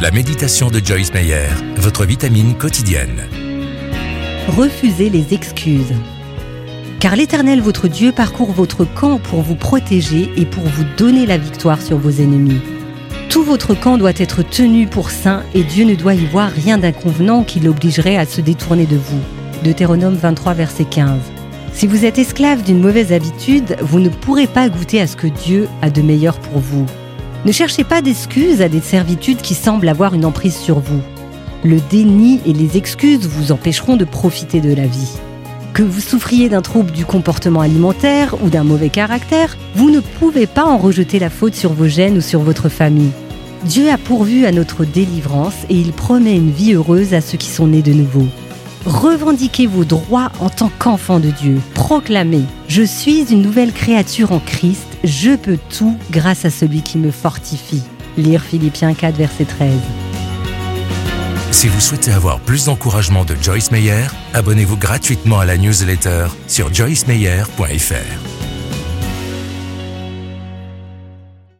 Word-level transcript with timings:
La 0.00 0.10
méditation 0.10 0.70
de 0.70 0.80
Joyce 0.82 1.12
Meyer, 1.12 1.48
votre 1.76 2.06
vitamine 2.06 2.54
quotidienne. 2.54 3.28
Refusez 4.48 5.10
les 5.10 5.34
excuses. 5.34 5.92
Car 7.00 7.16
l'Éternel 7.16 7.60
votre 7.60 7.86
Dieu 7.86 8.10
parcourt 8.10 8.50
votre 8.52 8.86
camp 8.86 9.18
pour 9.18 9.42
vous 9.42 9.56
protéger 9.56 10.30
et 10.38 10.46
pour 10.46 10.64
vous 10.64 10.84
donner 10.96 11.26
la 11.26 11.36
victoire 11.36 11.82
sur 11.82 11.98
vos 11.98 12.12
ennemis. 12.12 12.62
Tout 13.28 13.44
votre 13.44 13.74
camp 13.78 13.98
doit 13.98 14.16
être 14.16 14.42
tenu 14.42 14.86
pour 14.86 15.10
saint 15.10 15.42
et 15.52 15.64
Dieu 15.64 15.84
ne 15.84 15.94
doit 15.94 16.14
y 16.14 16.24
voir 16.24 16.50
rien 16.50 16.78
d'inconvenant 16.78 17.44
qui 17.44 17.60
l'obligerait 17.60 18.16
à 18.16 18.24
se 18.24 18.40
détourner 18.40 18.86
de 18.86 18.96
vous. 18.96 19.20
Deutéronome 19.64 20.14
23, 20.14 20.54
verset 20.54 20.86
15. 20.86 21.18
Si 21.74 21.86
vous 21.86 22.06
êtes 22.06 22.18
esclave 22.18 22.62
d'une 22.62 22.80
mauvaise 22.80 23.12
habitude, 23.12 23.76
vous 23.82 24.00
ne 24.00 24.08
pourrez 24.08 24.46
pas 24.46 24.70
goûter 24.70 25.02
à 25.02 25.06
ce 25.06 25.16
que 25.16 25.26
Dieu 25.26 25.68
a 25.82 25.90
de 25.90 26.00
meilleur 26.00 26.38
pour 26.38 26.58
vous. 26.58 26.86
Ne 27.46 27.52
cherchez 27.52 27.84
pas 27.84 28.02
d'excuses 28.02 28.60
à 28.60 28.68
des 28.68 28.80
servitudes 28.80 29.40
qui 29.40 29.54
semblent 29.54 29.88
avoir 29.88 30.12
une 30.12 30.26
emprise 30.26 30.56
sur 30.56 30.78
vous. 30.78 31.00
Le 31.64 31.78
déni 31.90 32.38
et 32.44 32.52
les 32.52 32.76
excuses 32.76 33.26
vous 33.26 33.50
empêcheront 33.50 33.96
de 33.96 34.04
profiter 34.04 34.60
de 34.60 34.74
la 34.74 34.86
vie. 34.86 35.18
Que 35.72 35.82
vous 35.82 36.00
souffriez 36.00 36.50
d'un 36.50 36.60
trouble 36.60 36.90
du 36.90 37.06
comportement 37.06 37.60
alimentaire 37.60 38.34
ou 38.42 38.50
d'un 38.50 38.64
mauvais 38.64 38.90
caractère, 38.90 39.56
vous 39.74 39.90
ne 39.90 40.00
pouvez 40.00 40.46
pas 40.46 40.64
en 40.64 40.76
rejeter 40.76 41.18
la 41.18 41.30
faute 41.30 41.54
sur 41.54 41.72
vos 41.72 41.88
gènes 41.88 42.18
ou 42.18 42.20
sur 42.20 42.40
votre 42.40 42.68
famille. 42.68 43.12
Dieu 43.64 43.90
a 43.90 43.96
pourvu 43.96 44.44
à 44.44 44.52
notre 44.52 44.84
délivrance 44.84 45.64
et 45.70 45.76
il 45.76 45.92
promet 45.92 46.36
une 46.36 46.50
vie 46.50 46.74
heureuse 46.74 47.14
à 47.14 47.22
ceux 47.22 47.38
qui 47.38 47.48
sont 47.48 47.68
nés 47.68 47.82
de 47.82 47.92
nouveau. 47.92 48.26
Revendiquez 48.84 49.66
vos 49.66 49.84
droits 49.84 50.30
en 50.40 50.50
tant 50.50 50.70
qu'enfant 50.78 51.20
de 51.20 51.30
Dieu. 51.30 51.60
Proclamez 51.74 52.44
Je 52.70 52.82
suis 52.84 53.32
une 53.32 53.42
nouvelle 53.42 53.72
créature 53.72 54.30
en 54.30 54.38
Christ, 54.38 54.86
je 55.02 55.34
peux 55.34 55.58
tout 55.76 55.98
grâce 56.12 56.44
à 56.44 56.50
celui 56.50 56.82
qui 56.82 56.98
me 56.98 57.10
fortifie. 57.10 57.82
Lire 58.16 58.40
Philippiens 58.44 58.94
4, 58.94 59.16
verset 59.16 59.44
13. 59.44 59.72
Si 61.50 61.66
vous 61.66 61.80
souhaitez 61.80 62.12
avoir 62.12 62.38
plus 62.38 62.66
d'encouragement 62.66 63.24
de 63.24 63.34
Joyce 63.42 63.72
Meyer, 63.72 64.06
abonnez-vous 64.34 64.76
gratuitement 64.76 65.40
à 65.40 65.46
la 65.46 65.58
newsletter 65.58 66.28
sur 66.46 66.72
joycemeyer.fr. 66.72 68.29